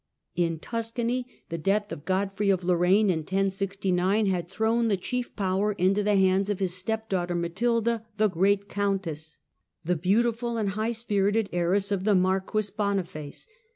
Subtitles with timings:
[0.35, 4.97] In Tuscany, the death of Godfrey of Lorraine in 1 069 The had thrown the
[4.97, 9.37] chief power into the hands of his step Matilda of daughter Matilda, the "Great Countess,"
[9.85, 13.53] the beautiful and Tuscany high spirited heiress of the Marquis Boniface (see p.